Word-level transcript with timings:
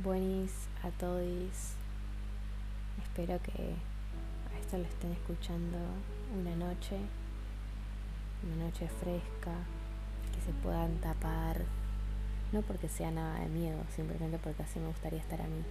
Buenis 0.00 0.52
a 0.84 0.90
todos. 0.90 1.74
Espero 3.02 3.42
que 3.42 3.74
a 4.54 4.58
esto 4.60 4.78
lo 4.78 4.84
estén 4.84 5.10
escuchando 5.10 5.76
una 6.38 6.54
noche, 6.54 6.96
una 8.44 8.66
noche 8.66 8.88
fresca, 9.00 9.56
que 10.32 10.40
se 10.46 10.52
puedan 10.62 10.98
tapar, 10.98 11.62
no 12.52 12.62
porque 12.62 12.88
sea 12.88 13.10
nada 13.10 13.40
de 13.40 13.48
miedo, 13.48 13.78
simplemente 13.96 14.38
porque 14.38 14.62
así 14.62 14.78
me 14.78 14.86
gustaría 14.86 15.18
estar 15.18 15.40
a 15.40 15.48
mí, 15.48 15.64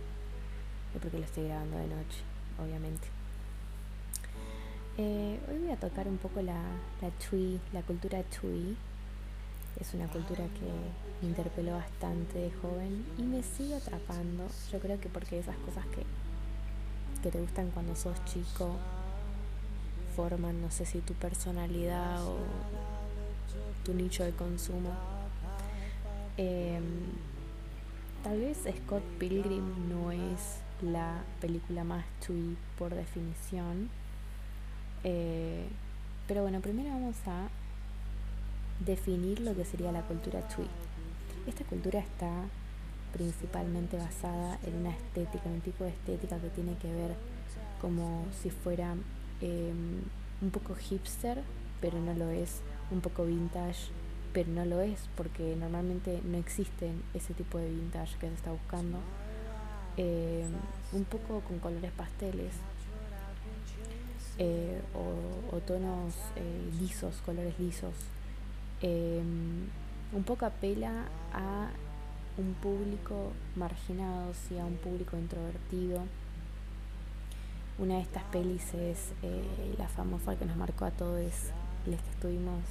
y 0.94 1.00
porque 1.00 1.20
lo 1.20 1.24
estoy 1.24 1.46
grabando 1.46 1.78
de 1.78 1.88
noche, 1.88 2.20
obviamente. 2.62 3.08
Eh, 4.98 5.40
hoy 5.50 5.60
voy 5.60 5.72
a 5.72 5.80
tocar 5.80 6.06
un 6.10 6.18
poco 6.18 6.42
la, 6.42 6.62
la 7.02 7.12
Tui, 7.12 7.62
la 7.72 7.82
cultura 7.82 8.22
Tui. 8.24 8.76
Es 9.80 9.94
una 9.94 10.08
cultura 10.08 10.44
que 10.44 11.22
me 11.22 11.28
interpeló 11.30 11.74
bastante 11.74 12.40
de 12.40 12.52
joven 12.52 13.06
y 13.18 13.24
me 13.24 13.44
sigue 13.44 13.76
atrapando. 13.76 14.48
Yo 14.72 14.80
creo 14.80 15.00
que 15.00 15.10
porque 15.10 15.40
esas 15.40 15.56
cosas 15.58 15.86
que, 15.88 16.04
que 17.22 17.32
te 17.32 17.40
gustan 17.40 17.72
cuando 17.72 17.96
sos 17.96 18.24
chico 18.26 18.76
forman, 20.16 20.62
no 20.62 20.72
sé 20.72 20.86
si 20.86 21.00
tu 21.00 21.14
personalidad 21.14 22.26
o 22.26 22.38
tu 23.84 23.94
nicho 23.94 24.24
de 24.24 24.32
consumo. 24.32 24.92
Em, 26.38 26.84
tal 28.24 28.40
vez 28.40 28.58
Scott 28.60 29.04
Pilgrim 29.20 29.90
no 29.90 30.12
es 30.12 30.60
la 30.82 31.24
película 31.42 31.84
más 31.84 32.06
Tui 32.26 32.56
por 32.78 32.94
definición 32.94 33.90
eh, 35.04 35.68
pero 36.28 36.42
bueno, 36.42 36.60
primero 36.60 36.90
vamos 36.90 37.16
a 37.28 37.48
definir 38.80 39.40
lo 39.40 39.56
que 39.56 39.66
sería 39.66 39.92
la 39.92 40.02
cultura 40.02 40.42
tweet. 40.48 40.68
Esta 41.48 41.64
cultura 41.66 42.00
está 42.00 42.46
principalmente 43.14 43.98
basada 43.98 44.60
en 44.64 44.76
una 44.76 44.92
estética, 44.92 45.50
en 45.50 45.56
un 45.56 45.62
tipo 45.62 45.84
de 45.84 45.92
estética 45.92 46.40
que 46.40 46.50
tiene 46.50 46.76
que 46.78 46.92
ver 46.92 47.16
como 47.82 48.26
si 48.42 48.50
fuera 48.50 48.96
em, 49.42 50.02
un 50.42 50.52
poco 50.52 50.76
hipster, 50.76 51.42
pero 51.82 52.00
no 52.00 52.14
lo 52.14 52.30
es, 52.30 52.62
un 52.92 53.02
poco 53.02 53.26
vintage, 53.26 53.90
pero 54.34 54.50
no 54.52 54.66
lo 54.66 54.82
es, 54.82 55.00
porque 55.16 55.56
normalmente 55.56 56.22
no 56.24 56.38
existen 56.38 57.02
ese 57.14 57.34
tipo 57.34 57.58
de 57.58 57.70
vintage 57.70 58.18
que 58.20 58.28
se 58.28 58.34
está 58.34 58.52
buscando. 58.52 59.00
Em, 59.96 60.52
un 60.94 61.06
poco 61.06 61.42
con 61.42 61.60
colores 61.60 61.92
pasteles, 61.92 62.54
eh, 64.40 64.80
o, 64.94 65.58
tonos 65.62 66.14
eh, 66.36 66.70
lisos, 66.80 67.16
colores 67.26 67.58
lisos. 67.60 67.94
Em, 68.82 69.68
un 70.14 70.24
poco 70.24 70.46
apela 70.46 71.06
a 71.34 71.70
un 72.38 72.54
público 72.56 73.32
marginado, 73.56 74.34
sí, 74.34 74.58
a 74.58 74.66
un 74.66 74.76
público 74.78 75.18
introvertido. 75.18 76.04
Una 77.80 77.96
de 77.96 78.02
estas 78.02 78.24
pelis 78.26 78.74
es 78.74 79.12
eh, 79.24 79.76
la 79.78 79.88
famosa 79.88 80.36
que 80.36 80.46
nos 80.46 80.58
marcó 80.58 80.86
a 80.86 80.92
todos 80.92 81.20
los 81.86 82.02
que 82.02 82.10
estuvimos 82.12 82.62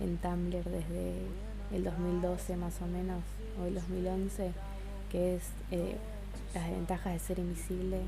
en 0.00 0.16
Tumblr 0.18 0.64
desde 0.64 1.14
el 1.72 1.84
2012 1.84 2.56
más 2.56 2.80
o 2.80 2.86
menos, 2.86 3.22
o 3.60 3.66
el 3.66 3.74
2011, 3.74 4.52
que 5.10 5.36
es 5.36 5.42
las 6.54 6.70
ventajas 6.70 7.12
de 7.12 7.18
ser 7.18 7.38
invisible. 7.38 8.00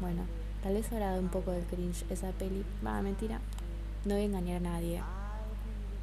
Bueno, 0.00 0.22
Tal 0.62 0.74
vez 0.74 0.92
habrá 0.92 1.06
dado 1.06 1.20
un 1.20 1.28
poco 1.28 1.52
de 1.52 1.62
cringe 1.62 2.04
esa 2.10 2.32
peli. 2.32 2.64
Va, 2.86 3.00
mentira. 3.00 3.40
No 4.04 4.14
voy 4.14 4.24
a 4.24 4.26
engañar 4.26 4.56
a 4.58 4.60
nadie. 4.60 5.00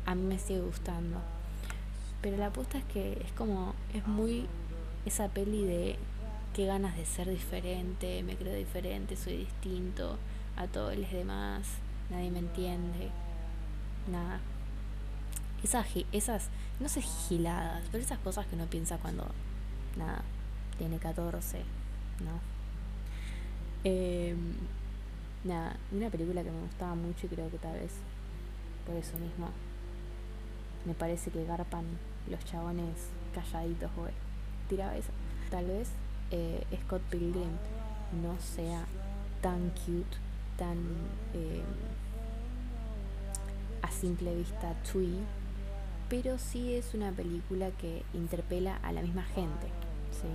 A 0.07 0.15
mí 0.15 0.23
me 0.23 0.39
sigue 0.39 0.61
gustando. 0.61 1.17
Pero 2.21 2.37
la 2.37 2.47
apuesta 2.47 2.77
es 2.77 2.85
que 2.85 3.21
es 3.25 3.31
como. 3.33 3.75
Es 3.93 4.07
muy. 4.07 4.47
Esa 5.05 5.27
peli 5.27 5.65
de. 5.65 5.97
Qué 6.53 6.65
ganas 6.65 6.95
de 6.95 7.05
ser 7.05 7.29
diferente. 7.29 8.23
Me 8.23 8.37
creo 8.37 8.55
diferente. 8.55 9.17
Soy 9.17 9.35
distinto 9.35 10.17
a 10.55 10.67
todos 10.67 10.95
los 10.97 11.11
demás. 11.11 11.67
Nadie 12.09 12.31
me 12.31 12.39
entiende. 12.39 13.09
Nada. 14.09 14.39
Esas, 15.61 15.85
esas. 16.13 16.47
No 16.79 16.87
sé 16.87 17.01
giladas. 17.01 17.83
Pero 17.91 18.01
esas 18.01 18.19
cosas 18.19 18.47
que 18.47 18.55
uno 18.55 18.65
piensa 18.67 18.97
cuando. 18.99 19.25
Nada. 19.97 20.21
Tiene 20.77 20.99
14. 20.99 21.57
¿No? 22.23 22.39
Eh, 23.83 24.35
nada, 25.43 25.75
una 25.91 26.09
película 26.09 26.43
que 26.43 26.51
me 26.51 26.61
gustaba 26.61 26.95
mucho 26.95 27.25
y 27.25 27.29
creo 27.29 27.51
que 27.51 27.57
tal 27.57 27.73
vez 27.73 27.91
por 28.85 28.95
eso 28.95 29.17
mismo 29.17 29.49
me 30.85 30.93
parece 30.93 31.31
que 31.31 31.45
garpan 31.45 31.85
los 32.29 32.43
chabones 32.45 33.09
calladitos, 33.33 33.91
güey. 33.95 34.13
Tiraba 34.69 34.95
eso. 34.95 35.11
Tal 35.49 35.65
vez 35.65 35.89
eh, 36.31 36.63
Scott 36.85 37.01
Pilgrim 37.09 37.57
no 38.21 38.37
sea 38.39 38.85
tan 39.41 39.69
cute, 39.69 40.17
tan 40.57 40.77
eh, 41.33 41.63
a 43.81 43.91
simple 43.91 44.35
vista 44.35 44.73
twee, 44.83 45.19
pero 46.09 46.37
sí 46.37 46.73
es 46.73 46.93
una 46.93 47.11
película 47.11 47.71
que 47.71 48.03
interpela 48.13 48.77
a 48.77 48.91
la 48.91 49.01
misma 49.01 49.23
gente. 49.23 49.67
¿sí? 50.11 50.27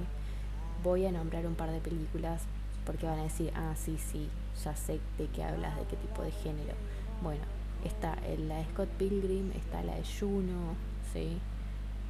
Voy 0.83 1.07
a 1.07 1.13
nombrar 1.13 1.47
un 1.47 1.55
par 1.55 1.71
de 1.71 1.81
películas 1.81 2.43
porque 2.85 3.07
van 3.07 3.19
a 3.19 3.25
decir, 3.25 3.53
ah, 3.55 3.75
sí, 3.77 3.97
sí, 3.99 4.29
ya 4.65 4.75
sé 4.77 5.01
de 5.19 5.27
qué 5.29 5.45
hablas, 5.45 5.77
de 5.77 5.85
qué 5.85 5.97
tipo 5.97 6.23
de 6.23 6.31
género. 6.31 6.75
Bueno, 7.23 7.43
está 7.85 8.17
la 8.39 8.57
de 8.57 8.65
Scott 8.67 8.89
Pilgrim, 8.99 9.53
está 9.53 9.83
la 9.83 9.95
de 9.95 10.03
Juno, 10.05 10.75
¿sí? 11.13 11.39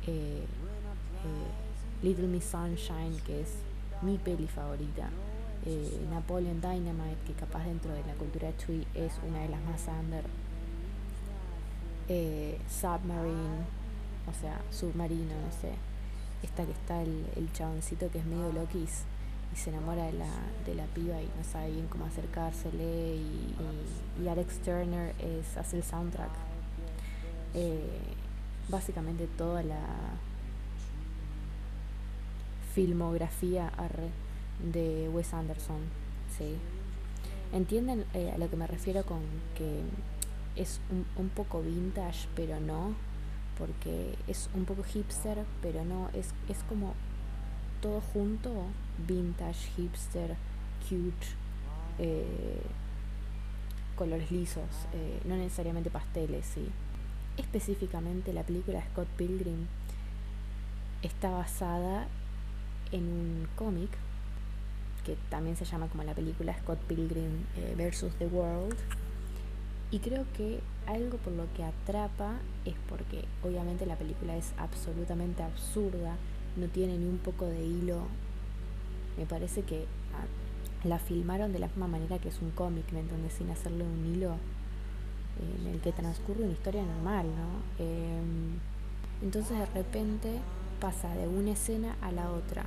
Eh, 0.06 0.44
eh, 0.44 2.02
Little 2.02 2.26
Miss 2.26 2.44
Sunshine, 2.44 3.20
que 3.24 3.42
es 3.42 3.54
mi 4.02 4.18
peli 4.18 4.46
favorita. 4.46 5.10
Eh, 5.64 6.06
Napoleon 6.10 6.60
Dynamite, 6.60 7.22
que 7.26 7.32
capaz 7.34 7.64
dentro 7.64 7.92
de 7.92 8.02
la 8.04 8.14
cultura 8.14 8.50
Tui 8.52 8.86
es 8.94 9.12
una 9.26 9.40
de 9.40 9.48
las 9.48 9.60
más 9.62 9.86
under. 9.88 10.24
Submarine, 12.68 13.64
o 14.28 14.40
sea, 14.40 14.60
submarino, 14.70 15.34
no 15.34 15.52
sé. 15.60 15.72
Esta 16.42 16.64
que 16.64 16.72
está 16.72 17.02
el, 17.02 17.24
el 17.36 17.52
chaboncito 17.52 18.10
que 18.10 18.18
es 18.18 18.24
medio 18.26 18.52
loquis 18.52 19.04
y 19.52 19.56
se 19.56 19.70
enamora 19.70 20.06
de 20.06 20.12
la, 20.12 20.30
de 20.66 20.74
la 20.74 20.84
piba 20.86 21.20
y 21.20 21.26
no 21.36 21.44
sabe 21.44 21.70
bien 21.70 21.86
cómo 21.88 22.06
acercársele 22.06 23.16
y, 23.16 23.54
y, 24.22 24.28
Alex 24.28 24.60
Turner 24.60 25.14
es, 25.18 25.56
hace 25.56 25.76
el 25.76 25.82
soundtrack. 25.82 26.30
Eh, 27.54 28.00
básicamente 28.68 29.26
toda 29.36 29.62
la 29.62 29.80
filmografía 32.74 33.70
de 34.72 35.08
Wes 35.10 35.34
Anderson. 35.34 35.80
¿sí? 36.36 36.56
¿Entienden 37.52 38.04
eh, 38.14 38.32
a 38.34 38.38
lo 38.38 38.48
que 38.48 38.56
me 38.56 38.66
refiero 38.66 39.04
con 39.04 39.20
que 39.56 39.82
es 40.56 40.80
un, 40.90 41.04
un 41.16 41.28
poco 41.28 41.60
vintage, 41.60 42.28
pero 42.34 42.60
no? 42.60 42.94
Porque 43.58 44.16
es 44.26 44.48
un 44.54 44.64
poco 44.64 44.82
hipster, 44.82 45.44
pero 45.60 45.84
no, 45.84 46.08
es, 46.14 46.30
es 46.48 46.58
como 46.68 46.94
todo 47.82 48.00
junto, 48.00 48.50
vintage, 49.06 49.68
hipster, 49.76 50.36
cute, 50.88 51.26
eh, 51.98 52.62
colores 53.96 54.30
lisos, 54.30 54.64
eh, 54.94 55.20
no 55.26 55.36
necesariamente 55.36 55.90
pasteles, 55.90 56.46
¿sí? 56.46 56.66
Específicamente 57.36 58.32
la 58.32 58.44
película 58.44 58.82
Scott 58.92 59.08
Pilgrim 59.18 59.66
está 61.02 61.30
basada 61.30 62.06
en 62.92 63.02
un 63.02 63.48
cómic 63.56 63.90
que 65.04 65.16
también 65.28 65.56
se 65.56 65.64
llama 65.64 65.88
como 65.88 66.04
la 66.04 66.14
película 66.14 66.56
Scott 66.60 66.78
Pilgrim 66.80 67.44
eh, 67.56 67.74
versus 67.76 68.14
The 68.14 68.26
World. 68.26 68.76
Y 69.90 69.98
creo 69.98 70.24
que 70.36 70.60
algo 70.86 71.18
por 71.18 71.32
lo 71.32 71.52
que 71.54 71.64
atrapa 71.64 72.36
es 72.64 72.74
porque 72.88 73.24
obviamente 73.42 73.84
la 73.84 73.96
película 73.96 74.36
es 74.36 74.52
absolutamente 74.56 75.42
absurda, 75.42 76.16
no 76.56 76.66
tiene 76.68 76.98
ni 76.98 77.06
un 77.06 77.18
poco 77.18 77.46
de 77.46 77.64
hilo. 77.64 78.02
Me 79.18 79.26
parece 79.26 79.62
que 79.62 79.86
ah, 80.14 80.86
la 80.86 80.98
filmaron 80.98 81.52
de 81.52 81.58
la 81.58 81.68
misma 81.68 81.88
manera 81.88 82.18
que 82.18 82.28
es 82.28 82.40
un 82.40 82.50
cómic, 82.50 82.90
¿me 82.92 83.00
entiendes? 83.00 83.34
Sin 83.34 83.50
hacerle 83.50 83.84
un 83.84 84.06
hilo 84.06 84.36
en 85.40 85.66
el 85.66 85.80
que 85.80 85.92
transcurre 85.92 86.44
una 86.44 86.52
historia 86.52 86.82
normal, 86.84 87.26
¿no? 87.26 87.84
Em, 87.84 88.58
entonces 89.22 89.58
de 89.58 89.66
repente 89.66 90.38
pasa 90.80 91.14
de 91.14 91.28
una 91.28 91.52
escena 91.52 91.96
a 92.00 92.12
la 92.12 92.30
otra. 92.30 92.64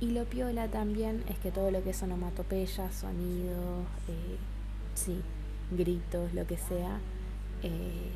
Y 0.00 0.10
lo 0.10 0.24
piola 0.24 0.68
también 0.68 1.22
es 1.28 1.38
que 1.38 1.52
todo 1.52 1.70
lo 1.70 1.82
que 1.84 1.90
es 1.90 2.02
onomatopeya, 2.02 2.90
sonidos, 2.90 3.86
eh, 4.08 4.36
sí, 4.94 5.20
gritos, 5.70 6.34
lo 6.34 6.46
que 6.46 6.56
sea, 6.56 6.98
eh, 7.62 8.10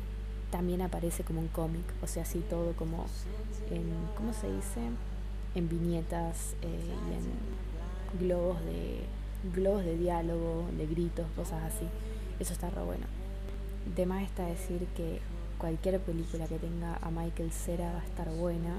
también 0.51 0.81
aparece 0.81 1.23
como 1.23 1.41
un 1.41 1.47
cómic, 1.47 1.83
o 2.01 2.07
sea, 2.07 2.23
así 2.23 2.39
todo 2.49 2.73
como 2.73 3.05
en, 3.69 3.91
¿cómo 4.15 4.33
se 4.33 4.51
dice? 4.51 4.79
En 5.55 5.69
viñetas 5.69 6.55
eh, 6.61 6.93
y 7.09 7.13
en 7.13 8.27
globos 8.27 8.59
de, 8.63 9.01
globos 9.53 9.83
de 9.83 9.97
diálogo, 9.97 10.65
de 10.77 10.85
gritos, 10.85 11.27
cosas 11.35 11.63
así. 11.63 11.85
Eso 12.39 12.53
está 12.53 12.69
re 12.69 12.83
bueno. 12.83 13.05
De 13.95 14.05
más 14.05 14.23
está 14.23 14.45
decir 14.45 14.85
que 14.95 15.19
cualquier 15.57 15.99
película 15.99 16.47
que 16.47 16.59
tenga 16.59 16.97
a 17.01 17.09
Michael 17.09 17.51
Cera 17.51 17.91
va 17.93 18.01
a 18.01 18.05
estar 18.05 18.29
buena, 18.29 18.75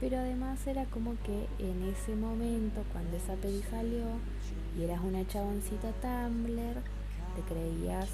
Pero 0.00 0.18
además 0.18 0.66
era 0.66 0.84
como 0.86 1.14
que 1.22 1.46
en 1.60 1.82
ese 1.84 2.16
momento, 2.16 2.82
cuando 2.92 3.16
esa 3.16 3.34
peli 3.34 3.62
salió, 3.70 4.06
y 4.76 4.82
eras 4.82 5.00
una 5.04 5.24
chaboncita 5.28 5.92
Tumblr, 6.00 6.82
te 7.36 7.42
creías 7.42 8.08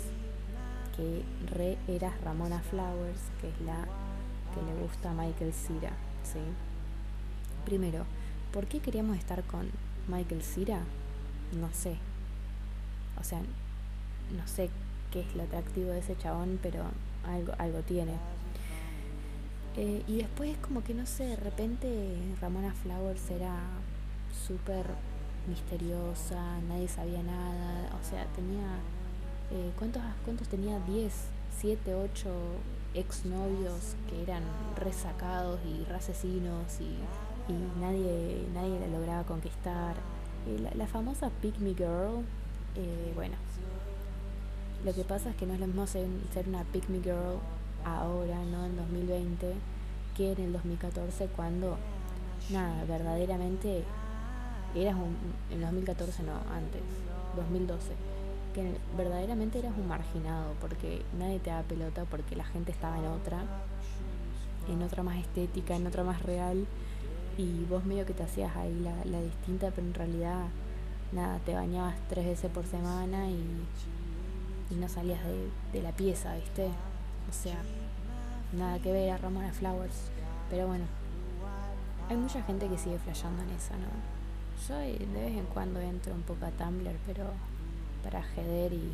que 0.99 1.23
re 1.55 1.79
eras 1.87 2.21
Ramona 2.23 2.59
Flowers, 2.59 3.21
que 3.41 3.49
es 3.49 3.61
la 3.61 3.87
que 4.53 4.61
le 4.61 4.83
gusta 4.83 5.13
a 5.13 5.15
Michael 5.15 5.55
Cera, 5.55 5.93
¿sí? 6.25 6.41
Primero, 7.65 8.05
¿por 8.53 8.67
qué 8.67 8.81
queríamos 8.81 9.17
estar 9.17 9.45
con 9.45 9.71
Michael 10.09 10.43
Cera? 10.43 10.81
No 11.53 11.71
sé. 11.73 11.97
O 13.21 13.23
sea, 13.23 13.39
no 13.39 14.47
sé 14.47 14.71
qué 15.13 15.21
es 15.21 15.37
lo 15.37 15.45
atractivo 15.45 15.91
de 15.91 16.01
ese 16.01 16.17
chabón, 16.17 16.59
pero 16.61 16.85
algo, 17.25 17.53
algo 17.59 17.81
tiene. 17.83 18.15
Eh, 19.77 20.03
y 20.09 20.17
después 20.17 20.57
como 20.59 20.83
que 20.83 20.95
no 20.95 21.07
sé, 21.07 21.25
de 21.25 21.37
repente 21.37 22.17
Ramona 22.41 22.75
Flowers 22.75 23.31
era 23.31 23.55
súper 24.47 24.87
misteriosa, 25.49 26.61
nadie 26.69 26.89
sabía 26.89 27.23
nada, 27.23 27.97
o 28.01 28.05
sea, 28.05 28.27
tenía, 28.35 28.67
eh, 29.51 29.71
¿cuántos, 29.79 30.03
¿cuántos 30.25 30.49
tenía? 30.49 30.79
10, 30.81 31.13
7, 31.61 31.95
8 31.95 32.31
exnovios 32.95 33.95
que 34.09 34.23
eran 34.23 34.43
resacados 34.77 35.61
y 35.65 35.91
asesinos 35.93 36.81
y, 36.81 36.97
nadie, 37.81 38.47
nadie 38.53 38.79
la 38.81 38.87
lograba 38.89 39.25
conquistar. 39.25 39.95
Eh, 40.47 40.71
la, 40.75 40.87
famosa 40.87 41.31
Pick 41.41 41.59
Me 41.59 41.75
Girl, 41.75 42.25
bueno, 43.15 43.35
lo 44.85 44.95
que 44.95 45.03
pasa 45.03 45.31
es 45.31 45.37
que 45.37 45.47
no 45.47 45.55
es 45.55 45.61
lo 45.61 45.67
mismo 45.67 45.87
ser, 45.87 46.07
ser 46.33 46.49
una 46.49 46.63
Pick 46.65 46.89
Me 46.89 47.01
Girl 47.01 47.39
ahora, 47.85 48.45
¿no? 48.45 48.65
En 48.67 48.77
2020, 48.77 49.55
que 50.17 50.33
en 50.33 50.41
el 50.41 50.53
2014 50.53 51.27
cuando, 51.35 51.77
nada, 52.51 52.85
verdaderamente 52.85 53.83
eras 54.75 54.95
un, 54.95 55.17
en 55.51 55.61
2014 55.61 56.23
no, 56.23 56.33
antes, 56.53 56.83
2012, 57.37 57.93
que 58.55 58.77
verdaderamente 58.97 59.59
eras 59.59 59.73
un 59.77 59.89
marginado 59.89 60.55
porque 60.61 61.03
nadie 61.19 61.39
te 61.39 61.51
da 61.51 61.63
pelota 61.63 62.05
porque 62.05 62.37
la 62.37 62.45
gente 62.45 62.73
estaba 62.73 62.99
en 62.99 63.07
otra, 63.07 63.43
en 64.69 64.83
otra 64.83 65.03
más 65.03 65.17
estética, 65.19 65.77
en 65.77 65.87
otra 65.87 66.05
más 66.05 66.23
real 66.23 66.67
y 67.37 67.65
vos 67.65 67.85
medio 67.85 68.05
que 68.05 68.15
te 68.15 68.23
hacías 68.23 68.55
ahí 68.57 68.87
la, 69.05 69.21
distinta, 69.21 69.71
pero 69.75 69.87
en 69.87 69.95
realidad 69.95 70.47
nada, 71.13 71.39
te 71.47 71.55
bañabas 71.55 71.95
tres 72.09 72.27
veces 72.27 72.51
por 72.51 72.67
semana 72.67 73.29
y, 73.31 73.45
y 74.71 74.75
no 74.75 74.89
salías 74.89 75.21
de, 75.25 75.49
de 75.73 75.83
la 75.83 75.93
pieza, 75.93 76.35
¿viste? 76.35 76.67
O 76.67 77.33
sea, 77.33 77.57
nada 78.53 78.79
que 78.79 78.93
ver 78.93 79.11
a 79.11 79.19
Ramona 79.19 79.53
Flowers. 79.53 80.11
Pero 80.51 80.67
bueno, 80.67 80.85
hay 82.09 82.17
mucha 82.17 82.43
gente 82.43 82.69
que 82.69 82.79
sigue 82.79 82.99
flasheando 82.99 83.43
en 83.43 83.51
esa, 83.51 83.77
¿no? 83.77 83.89
Yo 84.67 84.77
de 84.77 85.07
vez 85.07 85.37
en 85.37 85.47
cuando 85.47 85.81
entro 85.81 86.15
un 86.15 86.23
poco 86.23 86.47
a 86.47 86.51
Tumblr, 86.51 86.97
pero 87.07 87.25
para 88.03 88.23
jeder 88.23 88.73
y 88.73 88.93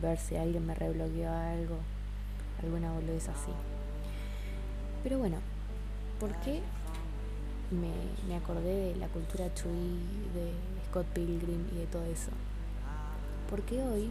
ver 0.00 0.18
si 0.18 0.36
alguien 0.36 0.66
me 0.66 0.74
rebloqueó 0.74 1.30
algo, 1.30 1.76
alguna 2.62 2.92
boludez 2.92 3.28
así. 3.28 3.52
Pero 5.02 5.18
bueno, 5.18 5.38
¿por 6.20 6.34
qué 6.40 6.60
me, 7.70 7.92
me 8.28 8.36
acordé 8.36 8.92
de 8.92 8.96
la 8.96 9.08
cultura 9.08 9.48
tree, 9.50 9.98
de 10.34 10.52
Scott 10.88 11.06
Pilgrim 11.06 11.66
y 11.72 11.78
de 11.78 11.86
todo 11.86 12.04
eso? 12.04 12.30
Porque 13.50 13.82
hoy 13.82 14.10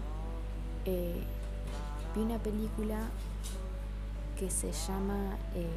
eh, 0.86 1.22
vi 2.16 2.22
una 2.22 2.40
película 2.40 2.98
que 4.38 4.50
se 4.50 4.72
llama 4.72 5.38
eh, 5.56 5.68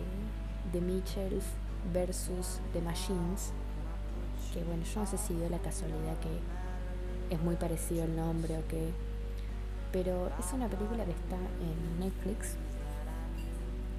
The 0.72 0.80
Mitchells 0.80 1.44
versus 1.92 2.60
The 2.72 2.80
Machines, 2.80 3.52
que 4.52 4.62
bueno, 4.64 4.82
yo 4.84 5.00
no 5.00 5.06
sé 5.06 5.18
si 5.18 5.34
dio 5.34 5.48
la 5.48 5.58
casualidad 5.58 6.18
que 6.20 6.59
es 7.30 7.40
muy 7.40 7.54
parecido 7.54 8.04
el 8.04 8.16
nombre 8.16 8.58
o 8.58 8.66
qué, 8.68 8.90
pero 9.92 10.30
es 10.38 10.52
una 10.52 10.68
película 10.68 11.04
que 11.04 11.12
está 11.12 11.36
en 11.36 12.00
Netflix. 12.00 12.56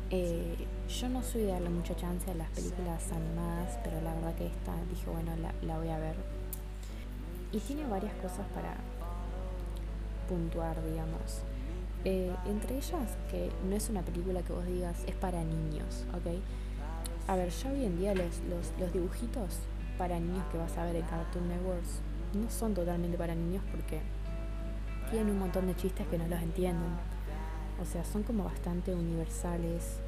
Eh, 0.09 0.67
yo 0.89 1.09
no 1.09 1.23
soy 1.23 1.43
de 1.43 1.47
darle 1.47 1.69
mucha 1.69 1.95
chance 1.95 2.29
a 2.29 2.33
las 2.33 2.49
películas 2.49 3.09
animadas, 3.11 3.79
pero 3.83 4.01
la 4.01 4.13
verdad 4.13 4.35
que 4.35 4.47
esta 4.47 4.73
dije, 4.89 5.09
bueno, 5.09 5.31
la, 5.61 5.77
voy 5.77 5.89
a 5.89 5.97
ver. 5.97 6.15
Y 7.53 7.59
tiene 7.59 7.85
varias 7.87 8.13
cosas 8.15 8.45
para 8.53 8.75
puntuar, 10.27 10.83
digamos. 10.83 11.41
Eh, 12.03 12.35
entre 12.45 12.77
ellas, 12.77 13.17
que 13.29 13.51
no 13.69 13.75
es 13.75 13.89
una 13.89 14.01
película 14.01 14.41
que 14.41 14.51
vos 14.51 14.65
digas 14.65 14.97
es 15.07 15.15
para 15.15 15.41
niños, 15.43 16.05
¿ok? 16.13 16.41
A 17.27 17.35
ver, 17.35 17.49
ya 17.49 17.71
hoy 17.71 17.85
en 17.85 17.97
día 17.97 18.13
los, 18.13 18.39
los, 18.49 18.71
los 18.79 18.91
dibujitos 18.91 19.59
para 19.97 20.19
niños 20.19 20.43
que 20.51 20.57
vas 20.57 20.77
a 20.77 20.85
ver 20.85 20.95
en 20.95 21.03
Cartoon 21.03 21.47
Networks 21.47 22.01
no 22.33 22.49
son 22.49 22.73
totalmente 22.73 23.17
para 23.17 23.35
niños 23.35 23.63
porque 23.71 24.01
tienen 25.09 25.31
un 25.31 25.39
montón 25.39 25.67
de 25.67 25.75
chistes 25.75 26.07
que 26.07 26.17
no 26.17 26.27
los 26.27 26.41
entienden. 26.41 26.91
O 27.81 27.85
sea, 27.85 28.03
son 28.05 28.23
como 28.23 28.43
bastante 28.43 28.93
universales 28.93 29.99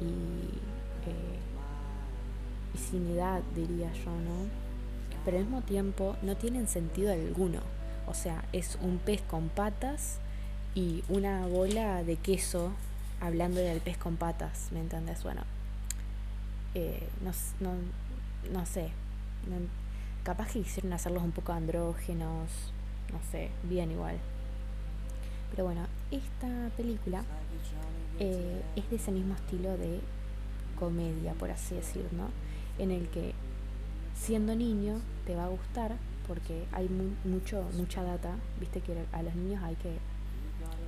y, 0.00 0.58
eh, 1.08 1.38
y 2.74 2.78
sin 2.78 3.10
edad, 3.10 3.42
diría 3.54 3.92
yo, 3.92 4.10
¿no? 4.10 4.48
Pero 5.24 5.38
al 5.38 5.44
mismo 5.44 5.62
tiempo 5.62 6.16
no 6.22 6.36
tienen 6.36 6.68
sentido 6.68 7.12
alguno. 7.12 7.60
O 8.06 8.14
sea, 8.14 8.44
es 8.52 8.78
un 8.82 8.98
pez 8.98 9.22
con 9.22 9.48
patas 9.48 10.18
y 10.74 11.02
una 11.08 11.46
bola 11.46 12.04
de 12.04 12.16
queso 12.16 12.72
hablando 13.20 13.60
del 13.60 13.80
pez 13.80 13.96
con 13.96 14.16
patas, 14.16 14.68
¿me 14.72 14.80
entiendes? 14.80 15.22
Bueno, 15.22 15.42
eh, 16.74 17.08
no, 17.22 17.30
no, 17.60 17.74
no, 18.52 18.66
sé, 18.66 18.90
capaz 20.24 20.52
que 20.52 20.62
quisieron 20.62 20.92
hacerlos 20.94 21.22
un 21.22 21.32
poco 21.32 21.52
andrógenos, 21.52 22.48
no 23.12 23.20
sé, 23.30 23.50
bien 23.62 23.92
igual. 23.92 24.16
Pero 25.50 25.64
bueno, 25.64 25.86
esta 26.10 26.70
película 26.76 27.22
eh, 28.18 28.62
es 28.74 28.90
de 28.90 28.96
ese 28.96 29.12
mismo 29.12 29.34
estilo 29.34 29.76
de 29.76 30.00
comedia, 30.78 31.34
por 31.34 31.50
así 31.50 31.74
decirlo, 31.76 32.08
¿no? 32.12 32.28
En 32.82 32.90
el 32.90 33.08
que 33.08 33.34
siendo 34.16 34.56
niño 34.56 35.00
te 35.26 35.36
va 35.36 35.44
a 35.44 35.48
gustar 35.48 35.96
porque 36.26 36.64
hay 36.72 36.88
mucho 37.24 37.62
mucha 37.76 38.02
data, 38.02 38.34
viste 38.58 38.80
que 38.80 38.96
a 39.12 39.22
los 39.22 39.34
niños 39.34 39.62
hay 39.62 39.76
que 39.76 39.98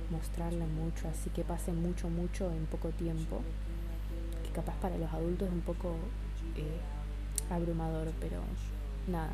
mostrarle 0.09 0.65
mucho, 0.65 1.07
así 1.07 1.29
que 1.29 1.43
pase 1.43 1.71
mucho, 1.71 2.09
mucho 2.09 2.51
en 2.51 2.65
poco 2.65 2.89
tiempo. 2.89 3.41
Que 4.43 4.49
capaz 4.49 4.75
para 4.77 4.97
los 4.97 5.13
adultos 5.13 5.47
es 5.47 5.53
un 5.53 5.61
poco 5.61 5.95
eh, 6.55 6.79
abrumador, 7.51 8.11
pero 8.19 8.41
nada, 9.07 9.31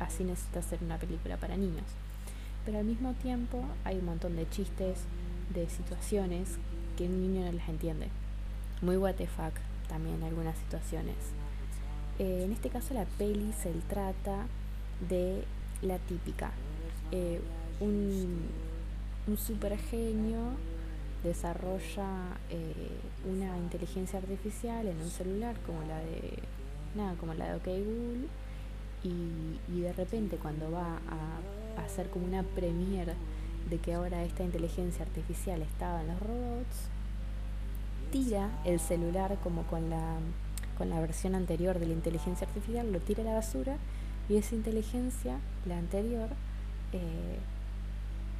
así 0.00 0.24
necesita 0.24 0.62
ser 0.62 0.82
una 0.82 0.98
película 0.98 1.36
para 1.36 1.56
niños. 1.56 1.84
Pero 2.64 2.78
al 2.78 2.84
mismo 2.84 3.14
tiempo 3.14 3.64
hay 3.84 3.98
un 3.98 4.06
montón 4.06 4.36
de 4.36 4.48
chistes, 4.48 4.98
de 5.54 5.68
situaciones 5.68 6.58
que 6.96 7.06
un 7.06 7.20
niño 7.20 7.46
no 7.46 7.52
las 7.52 7.68
entiende. 7.68 8.08
Muy 8.82 8.96
what 8.96 9.14
the 9.14 9.26
fuck 9.26 9.54
también 9.88 10.22
algunas 10.22 10.56
situaciones. 10.58 11.16
Eh, 12.18 12.42
en 12.44 12.52
este 12.52 12.68
caso 12.68 12.94
la 12.94 13.04
peli 13.04 13.52
se 13.52 13.70
trata 13.88 14.46
de 15.08 15.44
la 15.82 15.98
típica. 15.98 16.50
Eh, 17.10 17.40
un 17.80 18.48
un 19.28 19.36
super 19.36 19.76
genio 19.78 20.38
desarrolla 21.22 22.38
eh, 22.50 23.00
una 23.28 23.58
inteligencia 23.58 24.18
artificial 24.18 24.86
en 24.86 24.96
un 25.00 25.10
celular 25.10 25.56
como 25.66 25.82
la 25.82 25.98
de 25.98 26.38
nada 26.94 27.14
como 27.16 27.34
la 27.34 27.48
de 27.48 27.54
OK 27.56 27.82
y, 29.04 29.80
de 29.80 29.92
repente 29.92 30.36
cuando 30.36 30.70
va 30.70 30.98
a, 31.08 31.82
hacer 31.84 32.10
como 32.10 32.26
una 32.26 32.42
premiere 32.42 33.14
de 33.70 33.78
que 33.78 33.94
ahora 33.94 34.24
esta 34.24 34.42
inteligencia 34.42 35.04
artificial 35.04 35.62
estaba 35.62 36.00
en 36.00 36.08
los 36.08 36.20
robots 36.20 36.88
tira 38.10 38.50
el 38.64 38.80
celular 38.80 39.38
como 39.42 39.62
con 39.64 39.88
la 39.88 40.16
con 40.76 40.90
la 40.90 41.00
versión 41.00 41.34
anterior 41.34 41.78
de 41.78 41.86
la 41.86 41.92
inteligencia 41.92 42.46
artificial 42.46 42.92
lo 42.92 43.00
tira 43.00 43.22
a 43.22 43.26
la 43.26 43.34
basura 43.34 43.76
y 44.28 44.36
esa 44.36 44.54
inteligencia 44.54 45.38
la 45.66 45.78
anterior 45.78 46.28
eh, 46.92 47.38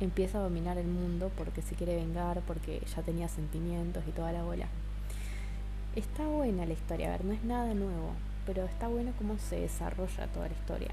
empieza 0.01 0.39
a 0.39 0.43
dominar 0.43 0.79
el 0.79 0.87
mundo 0.87 1.31
porque 1.37 1.63
se 1.63 1.75
quiere 1.75 1.97
vengar, 1.97 2.41
porque 2.47 2.83
ya 2.95 3.03
tenía 3.03 3.29
sentimientos 3.29 4.05
y 4.07 4.13
toda 4.13 4.33
la 4.33 4.43
bola. 4.43 4.67
Está 5.97 6.27
buena 6.27 6.67
la 6.67 6.73
historia, 6.73 7.09
a 7.09 7.11
ver, 7.13 7.25
no 7.25 7.33
es 7.33 7.43
nada 7.43 7.75
nuevo, 7.75 8.13
pero 8.49 8.65
está 8.65 8.89
bueno 8.89 9.13
cómo 9.19 9.37
se 9.39 9.61
desarrolla 9.61 10.27
toda 10.29 10.49
la 10.49 10.55
historia. 10.55 10.89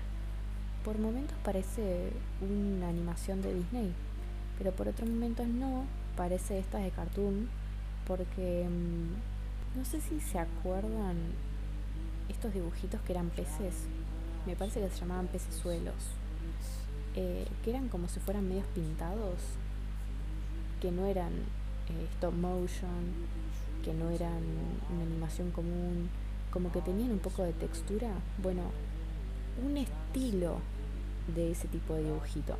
Por 0.83 0.99
momentos 0.99 1.37
parece 1.41 2.11
una 2.41 2.89
animación 2.89 3.41
de 3.41 3.53
Disney, 3.53 3.93
pero 4.57 4.73
por 4.73 4.89
otros 4.89 5.09
momentos 5.09 5.47
no, 5.47 5.85
parece 6.17 6.59
esta 6.59 6.79
de 6.79 6.89
cartoon, 6.89 7.47
porque 8.05 8.67
mm, 8.69 9.77
no 9.79 9.85
sé 9.85 10.01
si 10.01 10.19
se 10.19 10.37
acuerdan 10.37 11.15
estos 12.27 12.53
dibujitos 12.53 12.99
que 13.03 13.13
eran 13.13 13.29
peces, 13.29 13.85
me 14.45 14.57
parece 14.57 14.81
que 14.81 14.89
se 14.89 14.99
llamaban 14.99 15.27
pecesuelos 15.27 15.93
eh, 17.15 17.47
que 17.63 17.69
eran 17.69 17.87
como 17.87 18.09
si 18.09 18.19
fueran 18.19 18.49
medios 18.49 18.67
pintados, 18.75 19.39
que 20.81 20.91
no 20.91 21.05
eran 21.05 21.31
eh, 21.31 22.07
stop 22.15 22.33
motion, 22.33 23.13
que 23.85 23.93
no 23.93 24.09
eran 24.09 24.43
una 24.93 25.03
animación 25.03 25.51
común, 25.51 26.09
como 26.55 26.71
que 26.71 26.79
tenían 26.79 27.11
un 27.11 27.19
poco 27.19 27.43
de 27.43 27.51
textura. 27.51 28.07
Bueno, 28.41 28.61
un 29.61 29.75
estilo 29.75 30.59
de 31.35 31.51
ese 31.51 31.67
tipo 31.67 31.95
de 31.95 32.05
dibujito. 32.05 32.55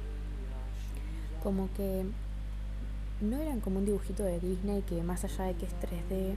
Como 1.42 1.70
que 1.78 2.04
no 3.22 3.38
eran 3.38 3.62
como 3.62 3.80
un 3.80 3.86
dibujito 3.86 4.24
de 4.24 4.42
Disney 4.42 4.82
que 4.82 5.02
más 5.02 5.24
allá 5.24 5.46
de 5.46 5.54
que 5.54 5.66
es 5.66 5.72
3D, 5.76 6.36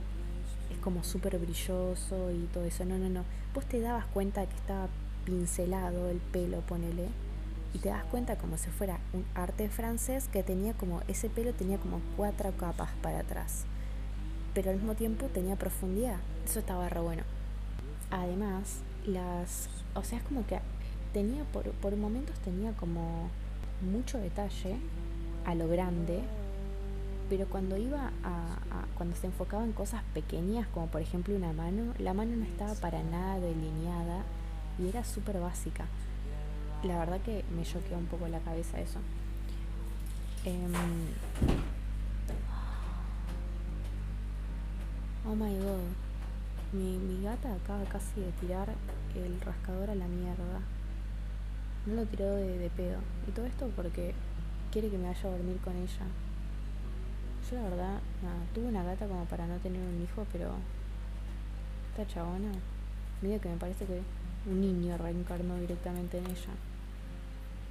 es 0.71 0.79
como 0.85 1.03
súper 1.03 1.37
brilloso 1.37 2.31
y 2.31 2.49
todo 2.55 2.62
eso. 2.62 2.85
No, 2.85 2.97
no, 2.97 3.09
no. 3.09 3.25
Vos 3.53 3.65
te 3.65 3.81
dabas 3.81 4.07
cuenta 4.07 4.47
que 4.47 4.55
estaba 4.55 4.87
pincelado 5.25 6.11
el 6.11 6.19
pelo, 6.19 6.61
ponele. 6.61 7.09
Y 7.75 7.79
te 7.79 7.88
das 7.88 8.05
cuenta 8.05 8.37
como 8.37 8.57
si 8.57 8.71
fuera 8.71 9.00
un 9.12 9.25
arte 9.35 9.69
francés 9.69 10.29
que 10.29 10.45
tenía 10.45 10.75
como, 10.75 11.03
ese 11.09 11.29
pelo 11.29 11.53
tenía 11.55 11.79
como 11.79 12.00
cuatro 12.17 12.53
capas 12.57 12.91
para 13.03 13.19
atrás. 13.19 13.65
Pero 14.55 14.71
al 14.71 14.77
mismo 14.77 14.95
tiempo 14.95 15.27
tenía 15.27 15.57
profundidad. 15.57 16.19
Eso 16.45 16.61
estaba 16.61 16.88
re 16.88 17.00
bueno. 17.00 17.38
Además, 18.11 18.81
las, 19.07 19.69
o 19.95 20.03
sea, 20.03 20.19
es 20.19 20.25
como 20.25 20.47
que 20.47 20.59
tenía, 21.12 21.45
por, 21.45 21.71
por 21.73 21.97
momentos 21.97 22.38
tenía 22.41 22.73
como 22.73 23.31
mucho 23.81 24.19
detalle 24.19 24.77
a 25.45 25.55
lo 25.55 25.69
grande, 25.69 26.23
pero 27.29 27.47
cuando 27.47 27.77
iba 27.77 28.11
a, 28.25 28.59
cuando 28.97 29.17
se 29.17 29.27
enfocaba 29.27 29.65
en 29.65 29.73
cosas 29.73 30.03
pequeñas, 30.15 30.67
como 30.69 30.87
por 30.87 31.03
ejemplo 31.03 31.37
una 31.37 31.53
mano, 31.53 31.95
la 31.99 32.15
mano 32.15 32.37
no 32.37 32.45
estaba 32.45 32.75
para 32.75 33.03
nada 33.03 33.38
delineada 33.38 34.25
y 34.79 34.88
era 34.88 35.05
súper 35.05 35.38
básica. 35.38 35.87
La 36.83 36.99
verdad 36.99 37.21
que 37.21 37.45
me 37.55 37.65
choqueó 37.65 37.99
un 37.99 38.07
poco 38.07 38.29
la 38.29 38.41
cabeza 38.41 38.81
eso. 38.81 38.99
Em, 40.45 40.73
oh 45.27 45.35
my 45.35 45.57
god. 45.59 46.08
Mi, 46.72 46.98
mi 46.98 47.22
gata 47.22 47.54
acaba 47.54 47.84
casi 47.84 48.20
de 48.20 48.32
tirar 48.32 48.68
el 49.14 49.40
rascador 49.40 49.90
a 49.90 49.94
la 49.94 50.06
mierda. 50.06 50.60
No 51.87 51.94
lo 51.94 52.04
tiró 52.06 52.34
de, 52.34 52.58
de 52.58 52.70
pedo. 52.70 52.98
Y 53.26 53.30
todo 53.30 53.46
esto 53.46 53.70
porque 53.75 54.14
quiere 54.70 54.90
que 54.90 54.98
me 54.98 55.08
vaya 55.08 55.28
a 55.28 55.32
dormir 55.32 55.58
con 55.58 55.75
ella. 55.76 56.06
Yo 57.50 57.56
la 57.56 57.68
verdad, 57.70 58.00
tuve 58.54 58.66
una 58.66 58.84
gata 58.84 59.06
como 59.06 59.25
para 59.25 59.46
no 59.46 59.56
tener 59.56 59.80
un 59.80 60.02
hijo, 60.02 60.26
pero 60.30 60.50
esta 61.90 62.06
chabona, 62.12 62.52
medio 63.22 63.40
que 63.40 63.48
me 63.48 63.56
parece 63.56 63.87
que 63.87 64.02
un 64.46 64.60
niño 64.60 64.98
reencarnó 64.98 65.56
directamente 65.56 66.18
en 66.18 66.26
ella. 66.26 66.52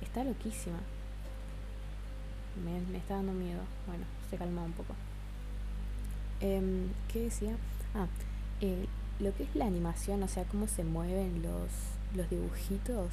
Está 0.02 0.24
loquísima. 0.24 0.80
Me, 2.64 2.98
está 2.98 3.16
dando 3.16 3.34
miedo. 3.34 3.62
Bueno, 3.86 4.06
se 4.30 4.38
calmó 4.38 4.64
un 4.66 4.74
poco. 4.74 4.96
Em, 6.40 6.90
¿Qué 7.08 7.22
decía? 7.26 7.56
Ah, 7.94 8.08
eh, 8.62 8.86
lo 9.20 9.36
que 9.36 9.44
es 9.44 9.56
la 9.56 9.66
animación, 9.66 10.24
o 10.24 10.28
sea, 10.28 10.44
cómo 10.46 10.68
se 10.68 10.84
mueven 10.84 11.42
los, 11.42 11.72
los 12.16 12.30
dibujitos, 12.30 13.10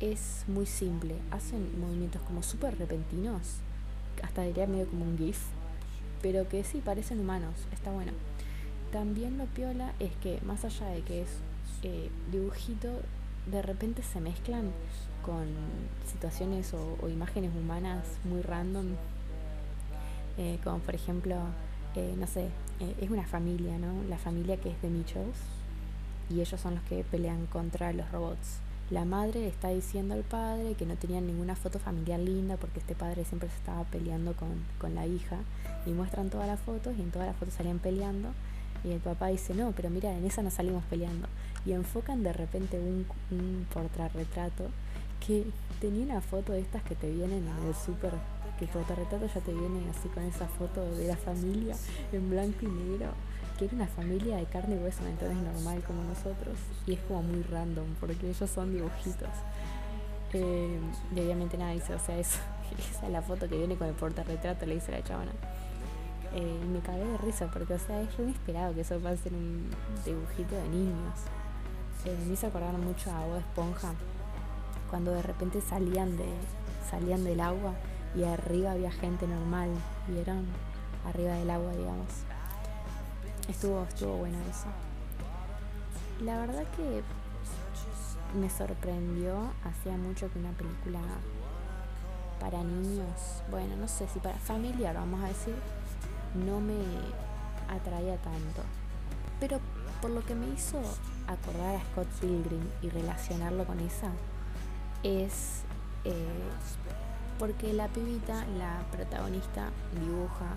es 0.00 0.44
muy 0.48 0.66
simple. 0.66 1.16
Hacen 1.30 1.80
movimientos 1.80 2.22
como 2.22 2.42
súper 2.42 2.78
repentinos 2.78 3.60
hasta 4.22 4.42
diría 4.42 4.66
medio 4.66 4.86
como 4.88 5.04
un 5.04 5.18
GIF, 5.18 5.38
pero 6.22 6.48
que 6.48 6.64
sí 6.64 6.80
parecen 6.84 7.20
humanos, 7.20 7.54
está 7.72 7.90
bueno. 7.90 8.12
También 8.92 9.38
lo 9.38 9.46
piola 9.46 9.92
es 9.98 10.12
que 10.16 10.40
más 10.42 10.64
allá 10.64 10.86
de 10.86 11.02
que 11.02 11.22
es 11.22 11.28
eh, 11.82 12.10
dibujito, 12.30 12.88
de 13.50 13.60
repente 13.60 14.02
se 14.02 14.20
mezclan 14.20 14.70
con 15.24 15.46
situaciones 16.10 16.72
o, 16.74 17.08
imágenes 17.08 17.50
humanas 17.54 18.04
muy 18.24 18.40
random, 18.40 18.86
eh, 20.38 20.58
como 20.62 20.78
por 20.78 20.94
ejemplo, 20.94 21.36
eh, 21.94 22.14
no 22.18 22.26
sé, 22.26 22.48
es 22.80 23.10
una 23.10 23.24
familia, 23.24 23.78
¿no? 23.78 24.02
La 24.08 24.18
familia 24.18 24.56
que 24.56 24.70
es 24.70 24.82
de 24.82 24.88
Mitchells 24.88 25.38
y 26.30 26.40
ellos 26.40 26.60
son 26.60 26.74
los 26.74 26.84
que 26.84 27.04
pelean 27.04 27.46
contra 27.46 27.92
los 27.92 28.10
robots. 28.10 28.60
La 28.90 29.04
madre 29.04 29.46
está 29.48 29.68
diciendo 29.68 30.14
al 30.14 30.22
padre 30.22 30.74
que 30.74 30.84
no 30.84 30.96
tenían 30.96 31.26
ninguna 31.26 31.56
foto 31.56 31.78
familiar 31.78 32.20
linda 32.20 32.56
porque 32.56 32.80
este 32.80 32.94
padre 32.94 33.24
siempre 33.24 33.48
se 33.48 33.56
estaba 33.56 33.84
peleando 33.84 34.34
con, 34.34 34.94
la 34.94 35.06
hija 35.06 35.38
y 35.86 35.90
muestran 35.90 36.28
todas 36.28 36.46
las 36.46 36.60
fotos 36.60 36.94
y 36.98 37.02
en 37.02 37.10
todas 37.10 37.26
las 37.26 37.36
fotos 37.36 37.54
salían 37.54 37.78
peleando 37.78 38.28
y 38.84 38.90
el 38.90 39.00
papá 39.00 39.28
dice 39.28 39.54
no, 39.54 39.72
pero 39.72 39.88
mira, 39.88 40.12
en 40.12 40.26
esa 40.26 40.42
no 40.42 40.50
salimos 40.50 40.84
peleando 40.84 41.26
y 41.64 41.72
enfocan 41.72 42.22
de 42.22 42.34
repente 42.34 42.78
un, 42.78 43.06
un 43.30 43.66
portarretrato 43.72 44.66
que 45.26 45.44
tenía 45.80 46.04
una 46.04 46.20
foto 46.20 46.52
de 46.52 46.60
estas 46.60 46.82
que 46.82 46.94
te 46.94 47.10
vienen 47.10 47.48
en 47.48 47.66
el 47.66 47.74
súper 47.74 48.12
que 48.58 48.66
el 48.66 48.70
portarretrato 48.70 49.26
ya 49.26 49.40
te 49.40 49.52
viene 49.52 49.90
así 49.90 50.08
con 50.08 50.22
esa 50.24 50.46
foto 50.46 50.84
de 50.96 51.08
la 51.08 51.16
familia 51.16 51.76
en 52.12 52.30
blanco 52.30 52.58
y 52.62 52.68
negro 52.68 53.12
que 53.58 53.66
era 53.66 53.74
una 53.74 53.86
familia 53.86 54.36
de 54.36 54.46
carne 54.46 54.76
y 54.76 54.78
hueso, 54.78 55.06
entonces 55.06 55.36
normal 55.36 55.82
como 55.86 56.02
nosotros. 56.02 56.58
Y 56.86 56.94
es 56.94 57.00
como 57.00 57.22
muy 57.22 57.42
random, 57.42 57.86
porque 58.00 58.28
ellos 58.28 58.50
son 58.50 58.72
dibujitos. 58.72 59.28
Eh, 60.32 60.80
y 61.14 61.20
obviamente 61.20 61.56
nada 61.56 61.72
dice, 61.72 61.94
o 61.94 61.98
sea, 62.00 62.18
eso, 62.18 62.40
esa 62.96 63.06
es 63.06 63.12
la 63.12 63.22
foto 63.22 63.48
que 63.48 63.56
viene 63.56 63.76
con 63.76 63.86
el 63.86 63.94
portarretrato, 63.94 64.66
le 64.66 64.74
dice 64.74 64.92
la 64.92 65.02
chavana. 65.02 65.32
Eh, 66.34 66.60
y 66.64 66.66
me 66.66 66.80
cagué 66.80 67.04
de 67.04 67.16
risa, 67.18 67.48
porque 67.52 67.74
o 67.74 67.78
sea, 67.78 68.00
es 68.00 68.18
inesperado 68.18 68.74
que 68.74 68.80
eso 68.80 68.98
pase 68.98 69.28
en 69.28 69.36
un 69.36 69.70
dibujito 70.04 70.56
de 70.56 70.68
niños. 70.68 71.20
Eh, 72.04 72.16
me 72.26 72.34
hizo 72.34 72.48
acordar 72.48 72.76
mucho 72.76 73.10
a 73.12 73.24
Bob 73.24 73.36
Esponja, 73.36 73.94
cuando 74.90 75.12
de 75.12 75.22
repente 75.22 75.60
salían, 75.60 76.16
de, 76.16 76.26
salían 76.90 77.22
del 77.22 77.40
agua 77.40 77.74
y 78.14 78.24
arriba 78.24 78.72
había 78.72 78.90
gente 78.90 79.26
normal, 79.26 79.70
¿vieron? 80.08 80.46
Arriba 81.06 81.34
del 81.34 81.50
agua, 81.50 81.72
digamos. 81.72 82.08
Estuvo, 83.48 83.82
estuvo 83.82 84.16
bueno 84.16 84.38
eso. 84.50 84.66
La 86.22 86.38
verdad 86.38 86.64
que 86.76 87.02
me 88.38 88.48
sorprendió, 88.48 89.52
hacía 89.64 89.96
mucho 89.96 90.30
que 90.32 90.38
una 90.38 90.52
película 90.52 91.00
para 92.40 92.62
niños, 92.62 93.42
bueno, 93.50 93.76
no 93.76 93.88
sé 93.88 94.08
si 94.08 94.18
para 94.18 94.36
familiar, 94.38 94.94
vamos 94.94 95.22
a 95.22 95.28
decir, 95.28 95.54
no 96.34 96.60
me 96.60 96.78
atraía 97.68 98.16
tanto. 98.18 98.62
Pero 99.40 99.60
por 100.00 100.10
lo 100.10 100.24
que 100.24 100.34
me 100.34 100.48
hizo 100.48 100.78
acordar 101.26 101.76
a 101.76 101.84
Scott 101.92 102.08
Pilgrim 102.20 102.64
y 102.82 102.88
relacionarlo 102.90 103.64
con 103.64 103.80
esa, 103.80 104.10
es 105.02 105.62
eh, 106.04 106.26
porque 107.38 107.72
la 107.72 107.88
pibita, 107.88 108.44
la 108.58 108.84
protagonista, 108.90 109.70
dibuja 110.00 110.56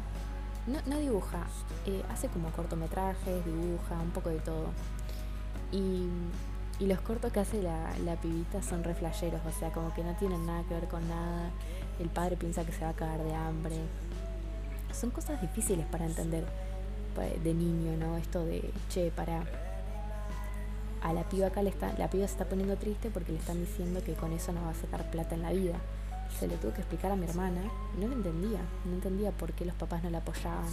no, 0.67 0.79
no 0.86 1.00
dibuja, 1.00 1.39
eh, 1.86 2.03
hace 2.10 2.27
como 2.27 2.51
cortometrajes, 2.51 3.46
dibuja, 3.46 3.96
un 4.01 4.12
poco 4.12 4.29
de 4.29 4.39
todo. 4.39 4.67
Y, 5.72 6.07
los 6.79 7.01
cortos 7.01 7.31
que 7.31 7.39
hace 7.39 7.63
la, 7.63 7.98
la 8.05 8.17
pibita 8.17 8.62
son 8.62 8.84
reflayeros, 8.84 9.41
o 9.43 9.51
sea, 9.51 9.72
como 9.72 9.91
que 9.96 10.03
no 10.03 10.13
tienen 10.17 10.46
nada 10.46 10.63
que 10.67 10.75
ver 10.75 10.88
con 10.88 11.07
nada. 11.10 11.50
El 12.00 12.10
padre 12.10 12.38
piensa 12.38 12.63
que 12.65 12.72
se 12.72 12.84
va 12.84 12.89
a 12.89 12.93
cagar 12.93 13.24
de 13.24 13.34
hambre. 13.34 13.77
Son 14.93 15.10
cosas 15.10 15.41
difíciles 15.41 15.88
para 15.88 16.05
entender 16.05 16.46
pues, 17.15 17.43
de 17.43 17.53
niño, 17.55 17.98
¿no? 17.98 18.17
Esto 18.17 18.46
de, 18.46 18.72
che, 18.89 19.10
para... 19.10 19.43
A 21.01 21.13
la 21.13 21.24
piba 21.29 21.48
acá 21.48 21.63
le 21.63 21.69
está, 21.69 21.93
la 21.98 22.10
piba 22.10 22.27
se 22.27 22.34
está 22.34 22.46
poniendo 22.46 22.75
triste 22.75 23.10
porque 23.10 23.31
le 23.31 23.38
están 23.39 23.60
diciendo 23.60 24.03
que 24.03 24.13
con 24.13 24.34
eso 24.34 24.51
no 24.51 24.62
va 24.63 24.72
a 24.72 24.75
sacar 24.75 25.10
plata 25.10 25.36
en 25.36 25.43
la 25.43 25.51
vida 25.51 25.79
se 26.39 26.48
lo 26.48 26.55
tuve 26.55 26.74
que 26.74 26.81
explicar 26.81 27.12
a 27.12 27.15
mi 27.15 27.25
hermana 27.25 27.62
no 27.98 28.07
lo 28.07 28.13
entendía, 28.13 28.60
no 28.86 28.93
entendía 28.93 29.31
por 29.31 29.53
qué 29.53 29.65
los 29.65 29.75
papás 29.75 30.03
no 30.03 30.10
la 30.10 30.19
apoyaban. 30.19 30.65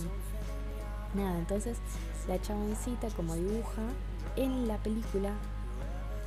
Nada, 1.14 1.38
entonces 1.38 1.78
la 2.28 2.40
chaboncita 2.40 3.08
como 3.10 3.34
dibuja 3.34 3.82
en 4.36 4.66
la 4.66 4.78
película 4.78 5.30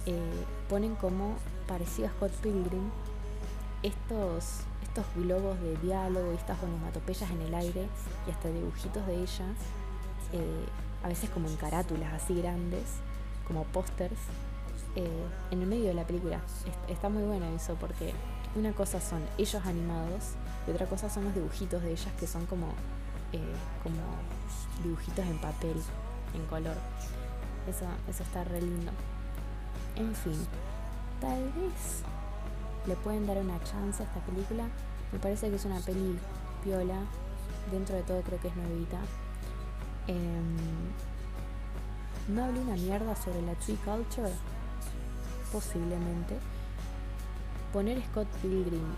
eh, 0.06 0.46
ponen 0.70 0.96
como 0.96 1.36
parecido 1.68 2.08
a 2.08 2.12
Scott 2.12 2.32
Pilgrim 2.42 2.90
estos, 3.84 4.62
estos 4.82 5.06
globos 5.16 5.60
de 5.62 5.76
diálogo 5.78 6.32
y 6.32 6.36
estas 6.36 6.62
onomatopeyas 6.64 7.30
en 7.30 7.42
el 7.42 7.54
aire 7.54 7.88
y 8.28 8.32
hasta 8.32 8.50
dibujitos 8.50 9.06
de 9.06 9.16
ella, 9.16 9.46
eh, 10.34 10.66
a 11.04 11.10
veces 11.10 11.30
como 11.30 11.48
en 11.48 11.56
carátulas 11.58 12.14
así 12.14 12.36
grandes, 12.36 12.86
como 13.48 13.64
pósters, 13.66 14.18
eh, 14.96 15.26
en 15.52 15.62
el 15.62 15.68
medio 15.68 15.88
de 15.88 15.94
la 15.94 16.06
película. 16.06 16.42
Está 16.88 17.10
muy 17.10 17.24
bueno 17.24 17.46
eso 17.56 17.76
porque 17.80 18.14
una 18.56 18.74
cosa 18.74 19.00
son 19.00 19.22
ellos 19.38 19.66
animados 19.66 20.34
y 20.68 20.72
otra 20.72 20.86
cosa 20.88 21.10
son 21.10 21.26
los 21.26 21.36
dibujitos 21.36 21.82
de 21.84 21.92
ellas 21.92 22.12
que 22.20 22.28
son 22.28 22.46
como, 22.46 22.68
eh, 23.32 23.54
como 23.84 24.02
dibujitos 24.84 25.26
en 25.26 25.38
papel, 25.40 25.76
en 26.34 26.46
color. 26.48 26.76
Eso, 27.68 27.86
eso 28.10 28.24
está 28.24 28.44
re 28.44 28.62
lindo. 28.62 28.92
En 29.96 30.14
fin, 30.16 30.38
tal 31.20 31.44
vez 31.54 32.04
le 32.88 32.96
pueden 32.96 33.28
dar 33.28 33.38
una 33.38 33.62
chance 33.64 34.02
a 34.02 34.06
esta 34.06 34.20
película. 34.22 34.66
Me 35.12 35.20
parece 35.20 35.50
que 35.50 35.56
es 35.56 35.66
una 35.66 35.80
peli 35.80 36.18
piola. 36.64 37.00
Dentro 37.72 37.96
de 37.96 38.04
todo 38.04 38.22
creo 38.22 38.40
que 38.40 38.48
es 38.48 38.56
nuevita. 38.56 38.98
Em, 40.08 40.56
no 42.30 42.46
hablé 42.46 42.60
una 42.60 42.76
mierda 42.76 43.16
sobre 43.16 43.42
la 43.42 43.54
tree 43.56 43.78
culture. 43.78 44.32
Posiblemente 45.52 46.38
Poner 47.74 48.02
Scott 48.08 48.28
Pilgrim 48.42 48.96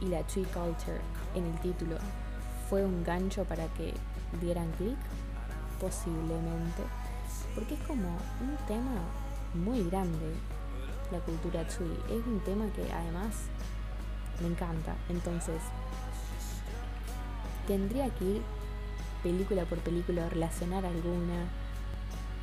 y 0.00 0.06
la 0.06 0.22
Tree 0.22 0.44
Culture 0.44 1.00
en 1.34 1.44
el 1.44 1.60
título 1.60 1.96
fue 2.70 2.84
un 2.84 3.02
gancho 3.04 3.44
para 3.44 3.66
que 3.74 3.92
dieran 4.40 4.70
clic, 4.78 4.96
posiblemente. 5.80 6.82
porque 7.54 7.74
es 7.74 7.80
como 7.80 8.08
un 8.40 8.56
tema 8.66 9.02
muy 9.54 9.84
grande, 9.90 10.32
la 11.10 11.18
cultura 11.18 11.66
chui. 11.68 11.92
Es 12.08 12.26
un 12.26 12.40
tema 12.40 12.64
que 12.74 12.90
además 12.90 13.34
me 14.40 14.48
encanta. 14.48 14.94
Entonces, 15.10 15.60
tendría 17.66 18.08
que 18.14 18.24
ir 18.24 18.42
película 19.22 19.64
por 19.64 19.78
película, 19.78 20.28
relacionar 20.28 20.86
alguna. 20.86 21.48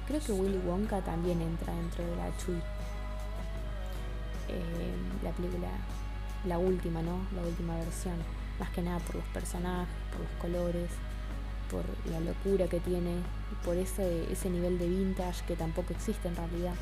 Creo 0.07 0.19
que 0.21 0.31
Willy 0.33 0.59
Wonka 0.59 1.01
también 1.01 1.41
entra 1.41 1.73
dentro 1.73 2.05
de 2.05 2.15
la 2.15 2.37
chui. 2.37 2.61
Eh, 4.49 4.95
la 5.23 5.31
película, 5.31 5.69
la 6.45 6.57
última, 6.57 7.01
¿no? 7.01 7.19
La 7.35 7.41
última 7.41 7.75
versión. 7.77 8.15
Más 8.59 8.69
que 8.71 8.81
nada 8.81 8.99
por 8.99 9.15
los 9.15 9.25
personajes, 9.25 9.93
por 10.11 10.21
los 10.21 10.31
colores, 10.41 10.89
por 11.69 11.83
la 12.11 12.19
locura 12.19 12.67
que 12.67 12.79
tiene, 12.79 13.15
por 13.63 13.77
ese, 13.77 14.31
ese 14.31 14.49
nivel 14.49 14.79
de 14.79 14.87
vintage 14.87 15.45
que 15.45 15.55
tampoco 15.55 15.93
existe 15.93 16.27
en 16.27 16.35
realidad, 16.35 16.73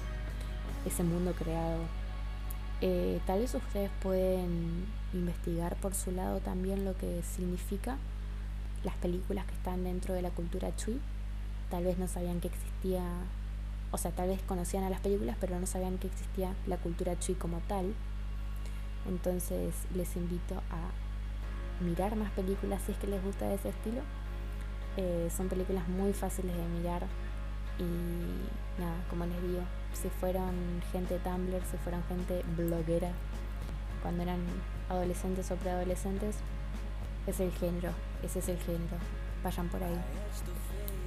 ese 0.85 1.03
mundo 1.03 1.33
creado. 1.37 1.81
Eh, 2.81 3.19
tal 3.25 3.39
vez 3.39 3.53
ustedes 3.53 3.89
pueden 4.01 4.85
investigar 5.13 5.75
por 5.77 5.95
su 5.95 6.11
lado 6.11 6.39
también 6.39 6.85
lo 6.85 6.95
que 6.95 7.21
significa 7.23 7.97
las 8.83 8.95
películas 8.95 9.45
que 9.45 9.53
están 9.53 9.83
dentro 9.83 10.13
de 10.13 10.21
la 10.21 10.29
cultura 10.29 10.75
chui. 10.75 10.99
Tal 11.69 11.83
vez 11.83 11.97
no 11.97 12.07
sabían 12.07 12.39
que 12.39 12.47
existía, 12.47 13.03
o 13.91 13.97
sea, 13.97 14.11
tal 14.11 14.29
vez 14.29 14.41
conocían 14.43 14.83
a 14.83 14.89
las 14.89 14.99
películas, 14.99 15.37
pero 15.39 15.59
no 15.59 15.65
sabían 15.65 15.97
que 15.97 16.07
existía 16.07 16.53
la 16.65 16.77
cultura 16.77 17.17
chui 17.19 17.35
como 17.35 17.59
tal. 17.67 17.93
Entonces 19.07 19.73
les 19.95 20.15
invito 20.15 20.55
a 20.55 21.83
mirar 21.83 22.15
más 22.15 22.31
películas 22.31 22.81
si 22.85 22.91
es 22.91 22.97
que 22.97 23.07
les 23.07 23.23
gusta 23.23 23.53
ese 23.53 23.69
estilo 23.69 24.01
eh, 24.97 25.29
son 25.35 25.47
películas 25.47 25.87
muy 25.87 26.11
fáciles 26.11 26.55
de 26.57 26.63
mirar 26.63 27.05
y 27.77 28.81
nada, 28.81 28.95
como 29.11 29.27
les 29.27 29.39
digo, 29.43 29.61
si 29.93 30.09
fueron 30.09 30.81
gente 30.91 31.19
Tumblr, 31.19 31.61
si 31.69 31.77
fueron 31.77 32.03
gente 32.05 32.43
bloguera, 32.55 33.11
cuando 34.01 34.23
eran 34.23 34.39
adolescentes 34.89 35.51
o 35.51 35.55
preadolescentes, 35.55 36.37
es 37.27 37.39
el 37.39 37.51
género, 37.51 37.91
ese 38.23 38.39
es 38.39 38.49
el 38.49 38.57
género, 38.57 38.97
vayan 39.43 39.69
por 39.69 39.83
ahí. 39.83 40.01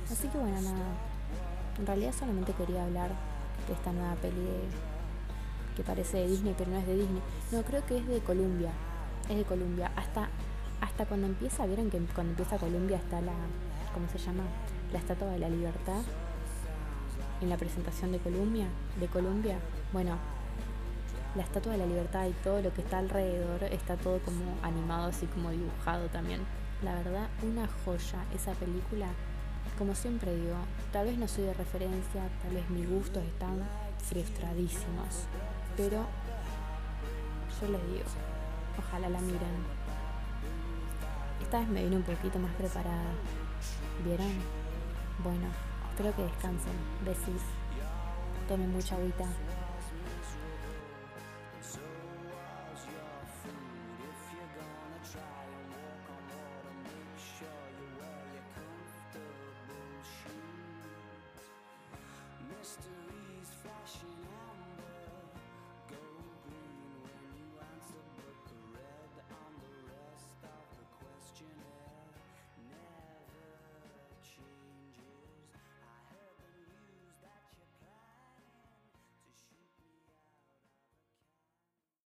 Así 0.09 0.29
que 0.29 0.39
bueno, 0.39 0.61
nada, 0.61 0.95
en 1.81 1.87
realidad 1.87 2.13
solamente 2.17 2.53
quería 2.53 2.85
hablar 2.85 3.11
de 3.67 3.73
esta 3.73 3.93
nueva 3.93 4.15
peli 4.17 4.47
que 5.75 5.83
parece 5.83 6.19
de 6.19 6.29
Disney, 6.29 6.55
pero 6.57 6.71
no 6.71 6.79
es 6.79 6.87
de 6.87 6.95
Disney. 6.95 7.23
No, 7.53 7.63
creo 7.63 7.85
que 7.87 7.97
es 7.97 8.07
de 8.07 8.21
Columbia, 8.21 8.71
es 9.29 9.37
de 9.37 9.45
Columbia. 9.45 9.91
Hasta, 9.97 10.29
hasta 10.81 11.07
cuando 11.07 11.27
empieza, 11.27 11.65
vieron 11.67 11.91
que 11.91 11.99
cuando 12.15 12.33
empieza 12.33 12.59
Columbia 12.59 12.99
está 12.99 13.21
la, 13.23 13.33
¿cómo 13.95 14.07
se 14.13 14.19
llama? 14.19 14.45
La 14.93 14.99
Estatua 14.99 15.29
de 15.29 15.39
la 15.39 15.49
Libertad 15.49 16.03
en 17.41 17.49
la 17.49 17.57
presentación 17.57 18.13
de 18.13 18.19
Colombia, 18.19 18.67
de 18.99 19.07
Colombia. 19.07 19.59
Bueno, 19.93 20.19
la 21.35 21.43
Estatua 21.43 21.73
de 21.73 21.79
la 21.79 21.87
Libertad 21.87 22.27
y 22.27 22.33
todo 22.45 22.61
lo 22.61 22.75
que 22.75 22.83
está 22.83 22.99
alrededor 22.99 23.65
está 23.65 23.97
todo 23.97 24.19
como 24.19 24.45
animado, 24.63 25.09
así 25.09 25.27
como 25.27 25.51
dibujado 25.51 26.09
también. 26.09 26.41
La 26.83 26.95
verdad, 26.95 27.29
una 27.43 27.67
joya 27.85 28.25
esa 28.35 28.53
película. 28.53 29.07
Como 29.81 29.95
siempre 29.95 30.37
digo, 30.37 30.57
tal 30.93 31.07
vez 31.07 31.17
no 31.17 31.27
soy 31.27 31.45
de 31.45 31.55
referencia, 31.55 32.21
tal 32.43 32.53
vez 32.53 32.69
mis 32.69 32.87
gustos 32.87 33.25
están 33.25 33.67
frustradísimos, 34.11 35.25
pero 35.75 36.05
yo 37.59 37.69
les 37.69 37.83
digo, 37.87 38.05
ojalá 38.77 39.09
la 39.09 39.19
miren. 39.23 39.65
Esta 41.41 41.61
vez 41.61 41.69
me 41.71 41.85
vine 41.85 41.97
un 41.97 42.03
poquito 42.03 42.39
más 42.39 42.53
preparada. 42.57 43.11
¿Vieron? 44.05 44.31
Bueno, 45.25 45.47
espero 45.89 46.15
que 46.15 46.25
descansen. 46.25 46.77
Besis. 47.03 47.43
Tomen 48.49 48.71
mucha 48.73 48.97
agüita. 48.97 49.25